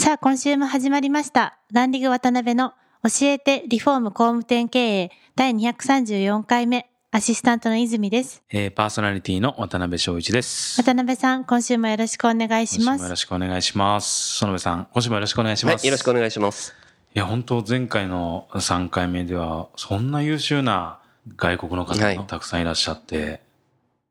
[0.00, 2.70] さあ今週も始まりましたランリング渡辺の
[3.02, 8.44] 教えてリフォーム工務店経営第234回目アシスタントの泉です。
[8.48, 10.80] えー、パーソナリティの渡辺翔一です。
[10.80, 13.02] 渡辺さん、今週もよろしくお願いします。
[13.02, 14.38] よろしくお願いします。
[14.44, 15.82] 園部さん、今週もよろしくお願いします。
[15.82, 16.74] はい、よろしくお願いします。
[17.16, 21.00] いや、本当前回の3回目では、そんな優秀な
[21.36, 23.40] 外国の方はいがたくさんいらっしゃって、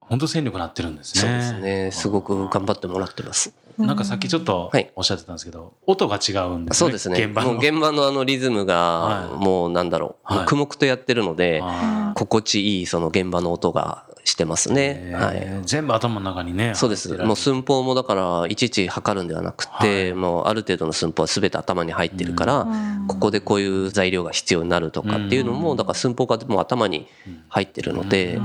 [0.02, 1.22] 本当戦力になってるんですね。
[1.22, 1.92] そうですね。
[1.94, 3.54] すごく頑張ってもらってます。
[3.78, 6.78] なんかさっきちょっとはいおっしゃってたんですけど、音が違うんですね。
[6.78, 7.24] そうですね。
[7.24, 7.58] 現場の。
[7.58, 15.02] 現場のあのリズムがは、いもうなんだろう、はい黙々とやってるので、あ心地いいその現場の音がしてますーね。
[15.10, 15.38] えはい。
[15.38, 16.74] ー全部頭の中にね。
[16.76, 17.12] そうです。
[17.18, 22.68] もう寸法もだから、いちいち測るんではなくて、もうある程度の寸法は全て頭に入ってるから、
[23.08, 27.08] ここでこういう材料が必要になるとかっていうのも、だから寸法がもう頭に
[27.50, 28.40] 入ってるので、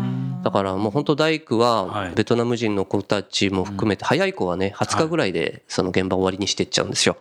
[0.44, 2.12] だからもう本当大工ははい。
[2.14, 7.16] ベトナム人の子たちも含めて、早い子はね、20日ぐらいでその現場終わりにしていっちゃうんですよ。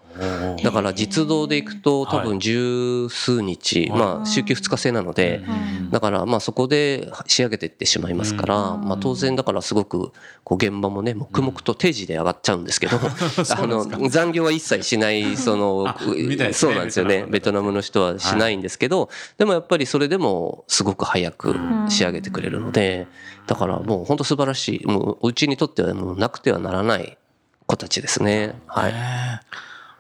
[0.64, 2.28] だから実動で行くと多はい。
[2.28, 4.00] 分十数日、はい。
[4.00, 5.42] まあ週休2日制なので、
[5.92, 10.12] だからまあそこで仕上げていってしまいますから、まあ当然だからすごく
[10.44, 12.98] こう現場もね、黙々と定時で上がっちゃうんですけど、
[13.58, 15.94] あの残業は一切しない、その
[16.54, 17.26] そうなんですよね。
[17.28, 21.56] ベトナムの人はしないんですけど、でもやっぱりそれでもすごく早く
[21.90, 23.08] 仕上げてくれるので、
[23.48, 27.18] だからもう本当素晴らしい、もううちにとってはもうなくてはならない
[27.68, 28.56] 子たちですね。
[28.68, 28.94] はい。
[28.94, 29.42] ね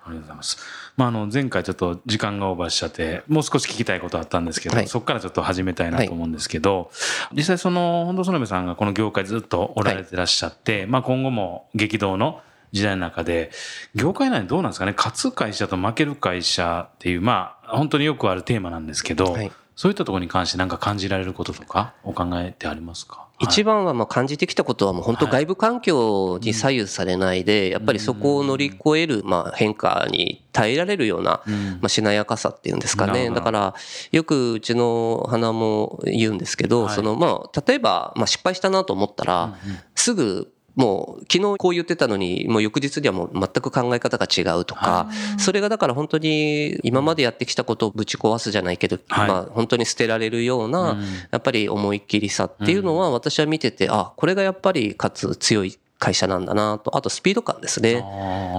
[0.04, 0.58] ありがとうございます。
[1.02, 4.88] まあ、あの、前回ちょっと時間がオーバーしちゃって、もう少し聞きたいことあったんですけど、はい。
[4.88, 6.92] そこからちょっと始めたいなと思うんですけど、
[7.34, 13.50] 実際その、本当園部さんがこの業界ずっとおられてらっしゃって、まあ今後も激動の時代の中で、
[13.96, 23.28] 業界内どうなんですかね、勝つ会社と負ける会社っていう、まあ、本当によくあるテーマなんですけど、はいそういったところに関して何か感じられることとか、お考えってありますか？
[23.40, 31.54] 一番はまあ感じてきたことはもう本当外部環境に左右されないで、やっぱりそこを乗り越えるまあ変化に耐えられるようなうん。
[31.54, 33.32] まあしなやかさっていうんですかね。
[33.32, 33.74] だから
[34.12, 36.96] よくうちの花も言うんですけど、はい。
[36.96, 39.58] そのまあ例えばまあ失敗したなと思ったら、
[39.96, 49.28] すぐもう昨日こう言ってたのにもう翌日にはもう全く考え方が違うとか、それがだから本当に今までやってきたことをぶち壊すじゃないけど、はい。
[49.28, 51.02] まあ本当に捨てられるような、うん。
[51.32, 58.04] やっぱり思いっきりさっていうのは私は見てて、あ、これがやっぱりかつ強い会社なんだなと、あとスピード感ですね。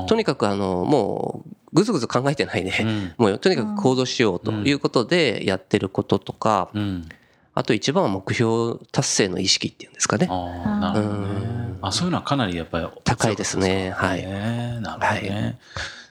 [0.08, 3.12] とにかくあの、もうぐずぐず考えてないで、うん。
[3.16, 7.08] もうとにかく行動しようということでやってることとか、うん。
[7.54, 10.26] あと一番は目標達成の意識っていうんですかね。
[10.30, 11.28] ああ、なるほどね。
[11.28, 11.78] うん。
[11.82, 13.90] あ、そういうのはかなりやっぱり高いですね。
[13.90, 14.22] はい。
[14.22, 15.06] ねなるほどね。
[15.08, 15.22] はい。
[15.22, 15.56] で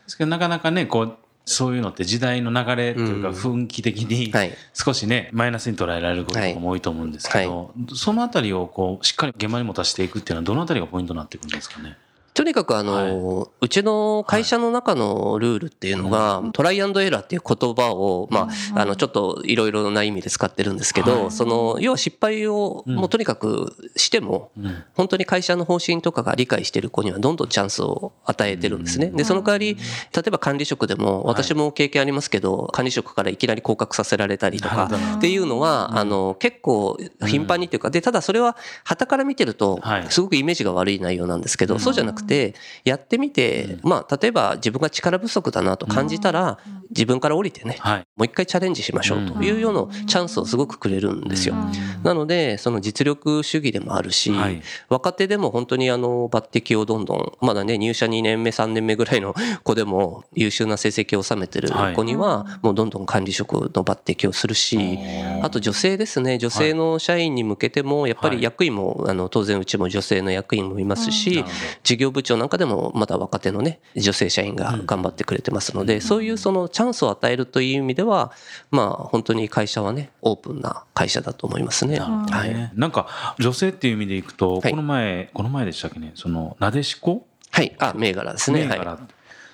[0.08, 3.36] すけどなかなかね、こう、そういうのって時代の流れというかうん。
[3.36, 4.52] 雰囲気的にはい。
[4.74, 11.98] 少しね、マイナスに捉えられることも多いと思うんですけど、そのあたりをこう、しっかり現場に持たせていくっていうのはどのあたりがポイントになってくるんですかね？
[12.34, 21.32] とにかくあの、うちの会社の中のルールっていうのが、トライアンドエラーっていう言葉を、まあ、あの、ちょっといろいろな意味で使ってるんですけど、はい。
[21.32, 22.96] その、要は失敗を、うん。
[22.96, 24.84] もうとにかくしても、うん。
[24.94, 29.08] 本当に会社の方針とかが理解してる子にはどんどんチャンスを与えてるんですね。
[29.08, 38.56] で、その代わり、例えば管理職でも、私も経験ありますけど、管理職からいきなり降格させられたりとかっていうのは、あの、結構頻繁にっていうか、で、ただそれは、
[38.86, 46.60] 旗から見てるとはい、すごくイメージが悪い内容なんですけど、そうじゃなくて、やってみて、まあ、例えば自分が力不足だなと感じたら、
[46.90, 48.08] 自分から降りてね、はい。
[48.18, 51.56] もう一回チャレンジしましょうというようなチャンスをすごくくれるんですよ。
[52.04, 54.62] なので、その実力主義でもあるし、はい。
[54.90, 65.00] 若手でも本当にあの抜擢をどんどん、まだね、入社2年目、3年目ぐらいの 子でも優秀な成績を収めてる子には、もうどんどん管理職の抜擢をするし、
[65.42, 71.44] あと女性ですね、女性の社員に向けても、やっぱり役員も、あの、当然うちも女性の役員もいますなし
[71.84, 78.32] 事業部長なんかでもまだ若手のね、女性社員が頑張ってくれてますので、そういうそのチャンスを与えるという意味では、
[78.70, 82.00] まあ本当に会社はね、オープンな会社だと思いますね。
[82.00, 82.54] はい。
[82.54, 82.72] ね。
[82.76, 87.26] なんか、女性っていう意味でいくと、はいこの前、この前でしたっけね、その、なでしこ？
[87.52, 87.76] はい。
[87.80, 88.62] あ、銘柄ですね。
[88.62, 88.70] はい。
[88.70, 89.00] 銘柄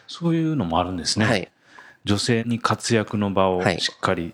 [0.07, 1.25] そういうのもあるんですね。
[1.25, 1.51] はい。
[2.05, 4.33] 女性に活躍の場をはいしっかりはい、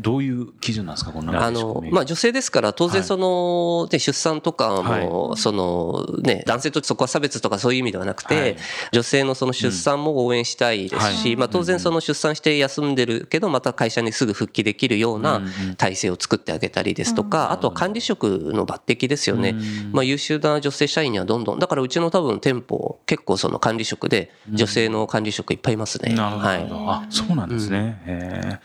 [0.00, 8.56] どういう基準なんですか、このあの、まあ、女性ですから、当然その、で、出産とかも、その、ね、男性とそこは差別とかそういう意味ではなくて、
[8.90, 15.40] 女性のその出産も応援したいですし、まあ、当然その出産して休んでるけど、また会社にすぐ復帰できるような
[15.76, 19.54] 体制を作ってあげたりですとか、あとは管理職の抜擢ですよね。
[19.92, 26.12] まあ、優秀な女性社員にはどんどん、だからうちの多分店舗、結構その管理職で、女性の管理職いっぱいいますね。
[26.12, 26.48] なるほど。
[26.48, 26.66] はい、
[27.04, 28.02] あ、そうなんですね。
[28.06, 28.60] へえ。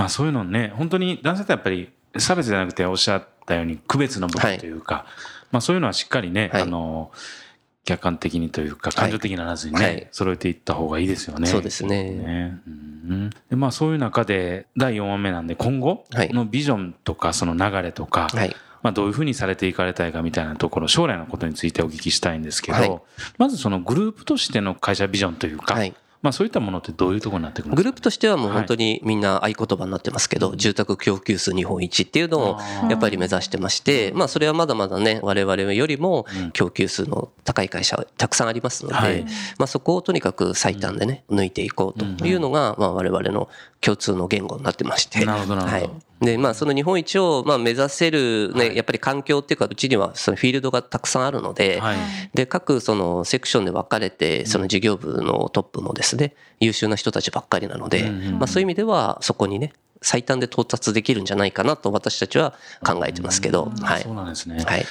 [0.00, 5.04] まあそういうのね、本当に男性ってやっぱり差別じゃなくておっしゃったように区別の部分というか、はい、
[5.52, 7.12] まあそういうのはしっかりね、はい、あの、
[7.84, 11.48] 客観的にというか感情的にならずにね、はい、揃えていった方がいいですよね。
[11.48, 12.04] そうですね。
[12.04, 12.60] ね。
[12.66, 23.00] うん、でまあそういう中で第4話目なんで今後のビジョンとかその流れとか、はい、まあどういうふうにされていかれたいかみたいなところ将来のことについてお聞きしたいんですけど、はい、
[23.36, 27.82] まずそのグループとしての会社ビジョンというか、はいまあそういったものってどういうところになってくるんですか？
[27.82, 32.58] グループとしてはもう本当にみんな合言葉になってますけど、はい、住宅供給数日本一っていうのを
[32.90, 39.24] やっぱり目指してまして、まあそれはまだまだね、我々よりも供給数の高い会社たくさんありますので、はい、
[39.58, 43.48] まあそこをとにかく最短でね、抜いていこうというのが、まあ我々の
[43.80, 45.24] 共通の言語になってまして。
[45.24, 46.09] なるほどなるほど。
[46.20, 51.80] はいで、まあ、その日本一を、まあ、目指せる、ね、やっぱり環境っていうか、うちには、そのフィールドがたくさんあるので、
[52.34, 59.72] で、各、その、セクションで分かれて、その事業部のトップもですね、優秀な人たちばっかりなので、まあ、そういう意味では、そこにね、
[60.02, 64.02] 最短で到達できるんじゃないかなと私たちは考えてますけど、はい。
[64.02, 64.62] そうなんですね。
[64.62, 64.84] はい。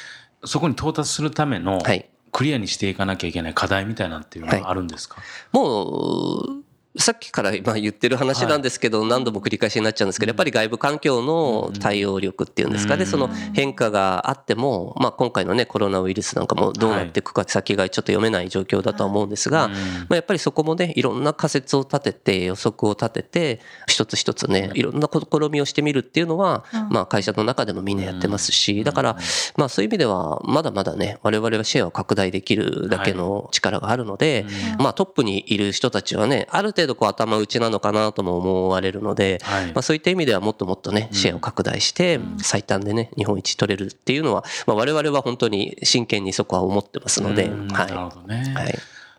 [0.46, 2.10] そこに到達するための、はい。
[2.32, 6.59] クリアにしていかなきゃいけない課題みたいなっていうのはあるんですか、はい、もう、
[6.98, 19.76] さっきから今言ってる話なんですけど、何度も繰り返しになっちゃうんですけど、やっぱり外部環境の対応力っていうんですかね、その変化があっても、まあ今回のね、コロナウイルスなんかもどうなっていくか先がちょっと読めない状況だとは思うんですが、ま
[20.12, 29.18] あやっぱりそこもね、いろんな仮説を立てて、予測を立てて、一つ一つね、いろんな試みをしてみるっていうのは、まあ会社の中でもみんなやってますし、だから、
[29.58, 34.48] まあそういう意味では、まだまだね、我々はシェアを拡大できるだけの力があるので、
[34.80, 47.58] まあトップにいる人たちはね、ある程度こう頭打ちなのかなとも思われるので、はい、まあそういった意味ではもっともっとね、シェアを拡大して、最短でね、日本一取れるっていうのは、まあ我々は本当に真剣にそこは思ってますので、はい。
[47.68, 48.54] なるほどね。
[48.56, 48.76] はい。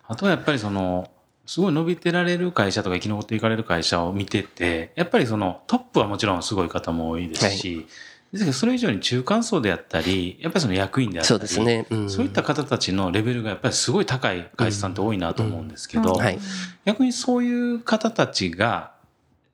[0.09, 1.11] あとはやっぱりその、
[1.47, 7.87] すごい伸びてられる会社とか生き残っていかれる会社を見てて、やっぱりそのトップはもちろんすごい方も多いですし、はい
[8.33, 16.17] ですけど、それ以上に中間層であったり、やっぱりその役員であったり、そうですね、うん、そういった方たちのレベルがやっぱりすごい高い会社さんって多いなと思うんですけど、
[16.85, 18.93] 逆にそういう方たちが、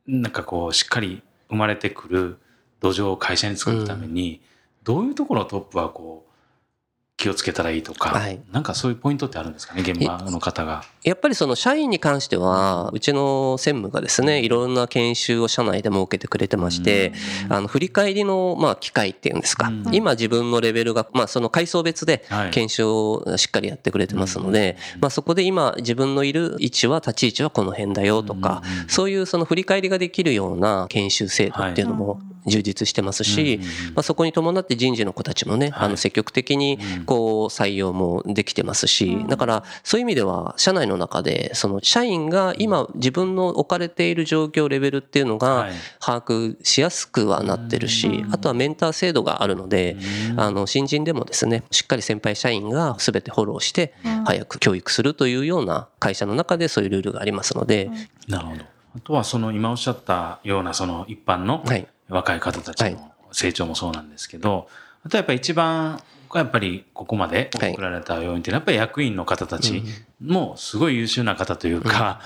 [0.06, 2.38] なんかこう、しっかり生まれてくる
[2.80, 4.42] 土壌を会社に作るために、
[4.84, 6.32] どういうところをトップはこう、
[7.26, 10.84] 気をつけたらいいとか、はい、なんかそういうポイントってあるんですかね、現場の方が。
[11.02, 17.12] やっぱりその社員に関しては、うちの専務がですね、いろんな研修を社内で設けてくれてまして、
[17.48, 33.60] あの、振り返りの、まあ、機会っていうんですか、今自分のレベルが、まあ、その階層別で研修をしっかりやってくれてますので、まあ、そこで今自分のいる位置は、立ち位置はこの辺だよとか、そういうその振り返りができるような研修制度っていうのも充実してますし、
[33.94, 45.68] まあ、そこに伴って人事の子たちもね、あの、積極的に、こう、採用もできてますし、だから、そういう意味では、社内の中で、その、社員が今、自分の置かれている状況、レベルっていうのが、
[46.00, 49.96] 把握しやすくはなってるし、あとはメンター制度があるので、
[50.36, 53.94] あの、新人でもですね、しっかり先輩社員が全てフォローして、
[54.24, 57.90] 早く教育するというような会社の中でそういうルールがありますので。
[58.28, 58.64] なるほど。
[58.96, 64.68] あとは、その、今おっしゃったような、その、一般の、はい若い方たちの成長もそうなんですけど、
[65.04, 66.02] あとやっぱり一番
[66.34, 69.82] やっぱりここまで送られた要因っていうのはやっぱり役員の方たち
[70.20, 72.20] もすごい優秀な方というか、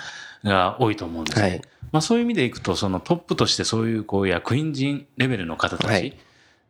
[0.45, 1.49] が多いと思うんですね。
[1.49, 6.17] はい、まあそういう意味でいくとそのトップとしてそういうこう役員陣レベルの方たち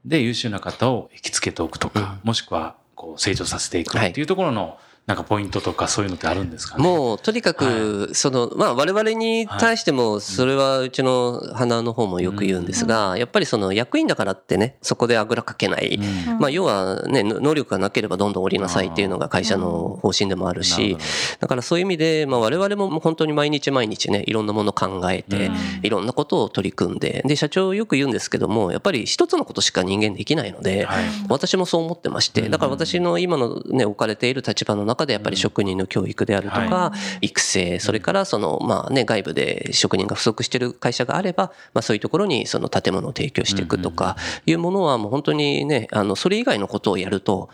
[0.04, 4.78] で優秀な方を引きつけておくとか、もしくはこう成長させていくっていうところの、
[5.10, 6.84] なんかポイントとかそういうのってあるんですかね？
[6.84, 15.98] もうとにかく、その、まあ我々に対しても、それはうちの花の方もよく言うんですが、やっぱりその役員だからってね、そこであぐらかけない。
[16.38, 20.96] まあ要はね、能力がなければどんどん降りなさいっていうのが会社の方針でもあるし、
[21.40, 25.50] だからそういう意味で、まあ我々も本当に毎日毎日ね、いろんなもの考えて、
[25.82, 30.86] いろんなことを取り組んで、で、社長よく言うんですけども、やっぱり一つのことしか人間できないので、
[31.28, 44.16] 私もそう思ってまして、だから私の今のね、置かれている立場の中でやっぱり職人の教育であるとか、育成、それからその、まあね、外部で職人が不足している会社があれば、まあそういうところにその建物を提供していくとか
[44.46, 47.50] いうものはもう本当にね、あの、それ以外のことをやると、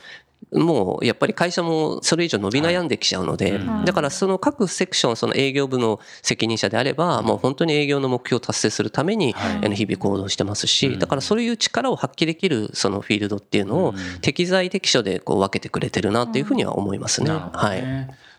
[0.52, 9.35] もうやっぱり会社もそれ以上伸び悩んできちゃうので、だからその各セクション、その営業部の責任者であれば、もう本当に営業の目標を達成するために、
[9.75, 17.31] 日々行動してますし、だからそういう力を発揮できるそのフィールドっていうのを適材適所でこう分けてくれてるなっていうふうには思いますね。
[17.31, 17.83] はい。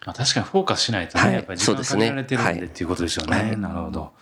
[0.06, 3.56] まあ、確かにフォーカスしないとね、やっぱり時間限られてるんでっていうことですよね。
[3.58, 4.14] なるほど。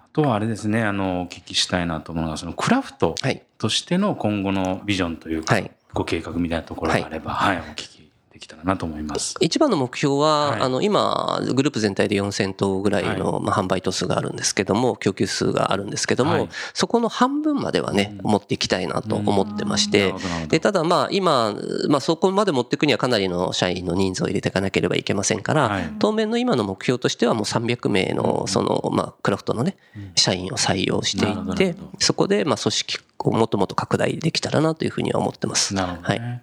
[0.00, 3.14] あとはあれですね、あの、お聞きしたいなと思うのが、そのクラフト
[3.56, 5.56] としての今後のビジョンというか、
[5.94, 7.97] ご計画みたいなところがあれば、はい、はい、お聞き
[8.38, 9.34] できたらなと思います。
[9.40, 20.14] 一番の目標は、はい、あの、今、グループ全体で4000頭ぐらいの、まあ、販売頭数があるんですけども、供給数があるんですけども、はい、そこの半分まではね、持っていきたいなと思ってまして、
[20.48, 21.54] で、ただまあ、今、
[21.88, 29.76] まあ、そこまで持っていくにはかなりの社員の人数を入れていかなければいけませんから、当面の今の目標としてはもう300名の、その、まあ、クラフトのね、
[30.14, 35.74] 社員を採用していって、そこで、まあ、組織をもっともっと拡大できたらなというふうには思ってます。
[35.74, 36.42] なるほど、ね、はい。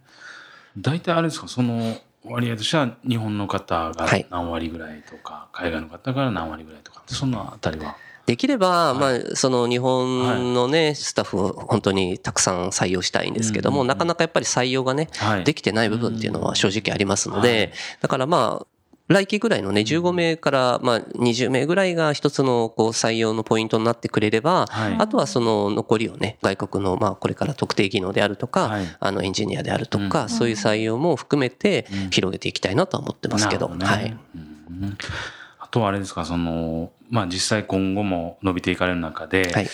[0.78, 7.96] 大体あれですか、その割合としては日本の方が何割ぐらいとか、はい、海外の方から何割ぐらいとか、そのあたりは？
[8.26, 15.10] できれば、まあ、その日本のね、スタッフを本当にたくさん採用したいんですけども、なかなかやっぱり採用がね、
[15.44, 18.68] できてない部分っていうのは正直ありますので、だからまあ、
[19.08, 34.18] 来期ぐらいのね、15名からまあ20名ぐらいが一つのこう採用のポイントになってくれれば、はい、あとはその残りをね、外国のまあこれから特定技能であるとか、はい、あのエンジニアであるとか、うん、そういう採用も含めて広げていきたいなとは思ってますけど、どね、はい。
[34.36, 34.98] うん。
[35.60, 39.68] あとはあれですか、その、まあ実際今後も伸びていかれる中で、はい。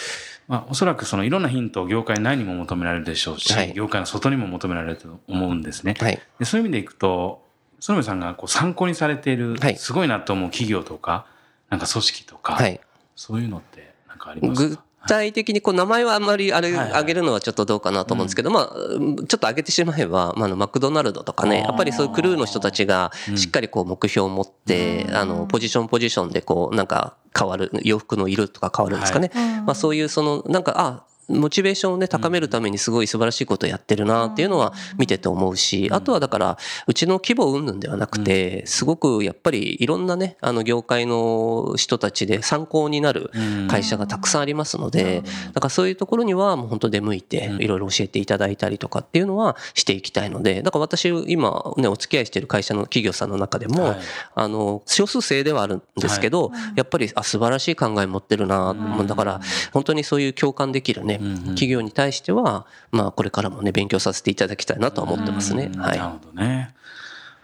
[0.50, 5.96] まあ、おそらくそのいろんなヒントを業界内にも求められるでしょうし、はい、業界の外にも求められると思うんですね。
[5.98, 7.42] はい、でそういう意味でいくと、
[7.82, 11.26] 園部さんがこう参考にされている、すごいなと思う企業とか、
[11.70, 12.80] なんか組織とか、はい、
[13.16, 14.84] そういうのってなんかありますか？
[15.04, 29.32] 具体的にこう名前はあんまりあれ、あげるのはちょっとどうかなと思うんですけど、まあ、ちょっと上げてしまえば、まあ、マクドナルドとかね、やっぱりそういうクルーの人たちがしっかりこう目標を持って、あの、ポジションポジションでこう、なんか変わる、洋服の色とか変わるんですかね。
[29.66, 43.32] まあそういうその、なんか、あ、モチベーションをね、高めるためにすごい素晴らしいことをやってるなっていうのは見てて思うし、あとはだから、うちの規模云々ではなくて、すごくやっぱりいろんなね、あの業界の人たちで参考になる
[43.70, 45.24] 会社がたくさんありますので、
[45.54, 53.96] だからそういうところにはもう本当出向いて、いろいろ教えていただいたりとかっていうのはしていきたいので、だから私今ね、お付き合いしてる会社の企業さんの中でも、
[54.36, 58.76] あの、少数制ではあるんですけど、やっぱり、あ、素晴らしい考え持ってるな、
[59.08, 65.72] だから本当にそういう共感できるね、企業に対しては、まあ、これからもね、勉強させていただきたいなと思ってますね。
[65.78, 65.98] はい。
[65.98, 66.74] なるほどね。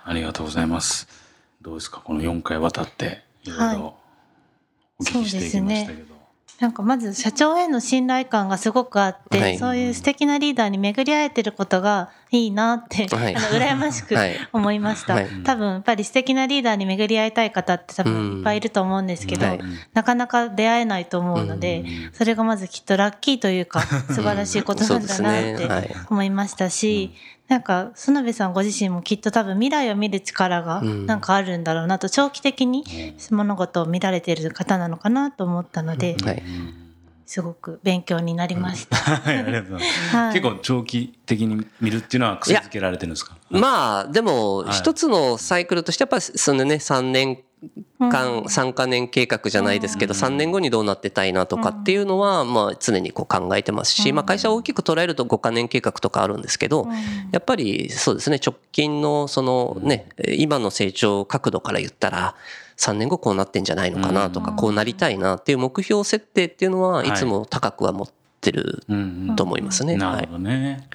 [0.03, 1.07] ありがとうございます。
[1.61, 2.01] どうですか？
[2.03, 3.95] この4回渡って、いろいろ
[4.99, 6.15] お聞きしていきましたけど。
[6.59, 14.15] なんかまず社長への信頼感がすごくあって、はい、そういう素敵なリーダーに巡り会えてることがいいなって、はい、あの羨ましく
[14.51, 19.45] 思いました、はい、多分やっぱり素敵なリーダーに巡り会いたい方って多分いっぱいいると思うんですけど、
[19.93, 27.13] なかなか出会えないと思うので、それがまずきっとラッキーというか素晴らしいことなんだなって思いましたし、
[27.47, 32.83] なんか、園部さんご自身もきっと多分未来を見る力がなんかあるんだろうなと、長期的に
[33.31, 36.43] 物事を見られている方なのかなと思ったので、はい、
[37.27, 38.95] すごく勉強になりました。
[38.97, 40.15] はい、ありがとうございます。
[40.15, 43.35] はい、結構長期的に見るっていうのは癖づけられてるんですか？
[43.49, 47.39] まあ、でも、一つのサイクルとしてやっぱりそのね、3年
[47.99, 56.87] 間、3か年計画じゃないですけど、3年後にどうなってたいなとかっていうのは、まあ常にこう考えてますし、まあ会社を大きく捉えると5か年計画とかあるんですけど、
[57.33, 60.07] やっぱりそうですね、直近のそのね、
[60.37, 62.35] 今の成長角度から言ったら、
[62.77, 67.13] 3年後こうなってんじゃないのかなとか、こうなりたいなっていう目標設定っていうのはい。
[67.13, 68.07] つも高くは持っ
[68.41, 68.83] てる
[69.35, 69.97] と思いますね。
[69.97, 70.87] なるほどね。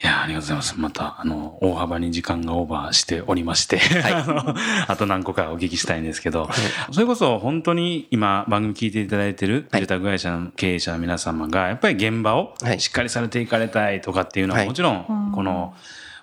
[0.00, 0.74] いや、ありがとうございます。
[0.78, 4.54] また、あの、大幅に時間がオーバーしておりまして、はい、 あの、
[4.86, 15.74] あと何個かお聞きしたいんですけど、はい、それこそ本当に今番組聞いていただいてる住宅会社の経営者の皆様が、やっぱり現場をしっかりされていかれたいとかっていうのは、もちろん、この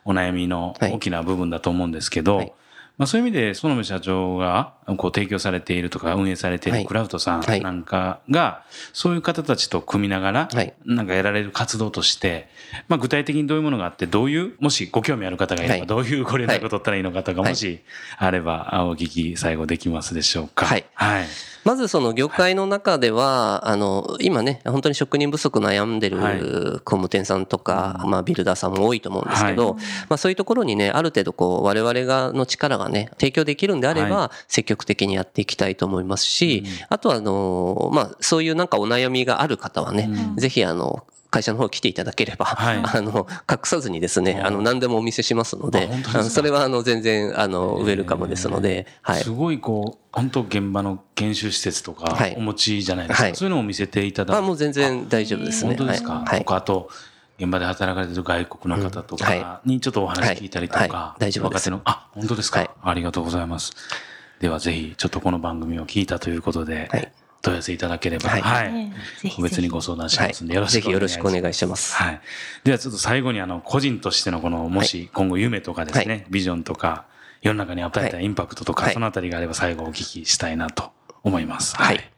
[0.06, 2.56] お悩みの大きな部分だと思うんですけど、
[2.98, 8.64] まあ、そういう意味で、園部社長がこう提供されているとか運営されているクラフトさんなんかが、
[8.94, 10.50] そういう方たちと組みながら、
[10.86, 12.48] なんかやられる活動として、
[12.88, 17.82] まあ、具体的にどういうものがあって、どういう、もしご興味ある方がいれば、どういうご連絡を取ったらいいのかとか、もし
[18.18, 20.66] あれば、お聞き最後できますでしょうか。
[20.66, 20.86] はい。
[20.94, 21.26] はい。
[21.66, 26.18] まずその業界の中では、あの、今ね、本当に職人不足悩んでる
[26.86, 29.74] 工務店さんとか、まあビルダーさんも多いと思うんですけど、
[30.08, 41.06] まあそういうところにね、ある程度こう、我々がの力がね、提供できるんであれば、積極的にやっていきたいと思いますし、あとはあの、まあそういうなんかお悩みがある方はね、ぜひあの、
[41.36, 42.78] 会社の方来ていただければ、はい。
[42.98, 49.22] あの隠さずにですねあの何でもお見せしますのででそれはあの全然あのウェルカムですので、はい。
[49.22, 52.36] す、ごいこう本当現場の研修施設とかはい。
[52.38, 53.36] お持ちじゃないですか、はい。
[53.36, 55.76] そういうのを見せていただあもう全然大丈夫ですね。
[55.76, 56.46] 本当ですか、はい。
[56.48, 56.90] あと
[57.38, 60.90] 現場で働かれてる外国の方とかにちょっとお話聞いたりとか、はい。
[60.90, 61.20] はい。
[61.20, 61.58] 大丈夫です。
[61.58, 62.70] 若手のあ本当ですか、はい。
[62.82, 63.74] ありがとうございます
[64.40, 67.12] ではぜひちょっとこの番組を聞いたということで、はい。
[67.42, 68.42] 問い合わせいただければ、はい。
[68.42, 68.74] はい。
[68.74, 71.14] ねぜひ個別にご相談しはいますんで、よろしくお願いします。
[71.14, 71.96] しくお願いします。
[71.96, 72.22] はい。
[72.64, 77.06] ではちょっと最後にあの個人としてのこのもし今後夢とかですね、はビジョンとか
[77.42, 78.94] 世の中に与えたインパクトとか、はい。
[78.94, 80.92] そのあたりがあれば最後お聞きしたいなと
[81.24, 81.76] 思います。
[81.76, 82.15] はい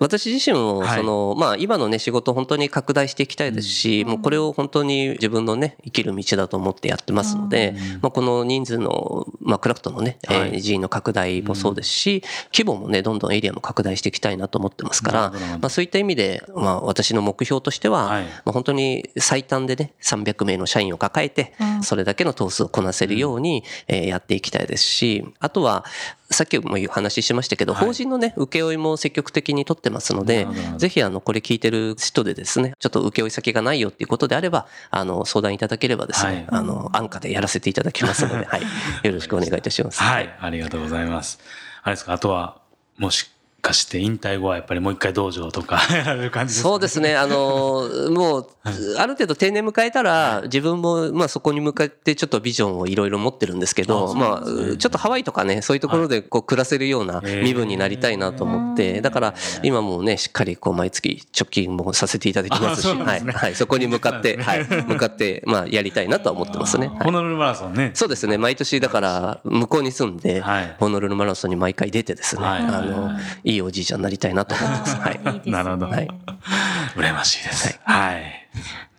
[0.00, 0.98] 私自身も、はい。
[0.98, 10.36] その、まあ、今のね、仕事を本当に拡大していきたいですし、もうこれを本当に自分のね、生きる道だと思ってやってますので、まあ、この人数の、まあ、クラフトのね、はい。
[10.38, 15.30] えー人員の拡大もそうですし、規模もね、どんどんエリアも拡大していきたいなと思ってますから、
[15.60, 18.24] まあ、そういった意味で、まあ、私の目標としては、はい。
[18.24, 25.84] まあ、本当に最短でね、300名の社員を抱えて、それだけの投数をこなせるように、えーやっていきたいですし、あとは、
[26.30, 30.46] さっきもお話ししましたけど、はい法人のね、請負も積極的に取ってますので
[30.76, 38.62] ぜひあの、これ聞いてる人でですね、ちょっと請負先がないよっていうことであれば、あの、相談いただければですね、はいあの、安価でやらせていただきますので、はい。
[39.02, 40.00] よろしくお願いいたします。
[40.00, 41.40] はい、ありがとうございます。
[41.82, 42.58] あれですか、あとは、
[42.96, 43.30] もし
[43.60, 47.16] かして引退後はやっぱりもう一回道場とかやられる感じですか、そうですね。
[47.16, 48.46] あの、もう、
[48.98, 63.20] ある程度定年迎えたら、自分も、まあそこに向かってちょっとビジョンをいろいろ持ってるんですけあど、まあ、ちょっとハワイとかね、そういうところでこう暮らせるような身分になりたいなと思って、だから今もうね、しっかりこう毎月貯金もさせていただきますし、はい。
[63.20, 63.54] はい。
[63.54, 64.64] そこに向かって、はい。
[64.64, 66.88] 向かって、まあやりたいなとは思ってますね。
[66.88, 67.90] はいホノルルマラソンね。
[67.94, 68.38] そうですね。
[68.38, 73.10] 毎年だから、向こうに住んではい、ホノルルマラソンに毎回出てですね、はいあの、
[73.50, 74.96] いいおじいちゃんになりたいなと思ってます。
[74.96, 75.14] はい。
[75.14, 76.08] いいですねなるほどはい
[76.96, 77.78] 羨ましいです。
[77.84, 78.48] はい。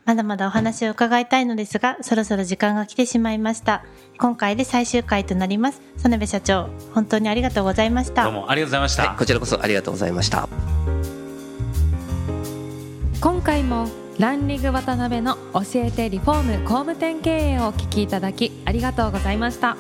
[0.06, 3.84] まだまだお話を伺いたいのですが、そろそろ時間が来てしまいました。
[4.18, 5.82] 今回で最終回となります。
[6.04, 8.24] 園部社長、本当にありがとうございました。
[8.24, 9.08] どうもありがとうございました。
[9.10, 10.48] はい、こちらこそありがとうございました。
[13.22, 19.78] 今回もランリング渡辺の教えてリフォーム工務店経営をお聞きいただきありがとうございました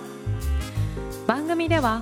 [1.28, 2.01] 番組では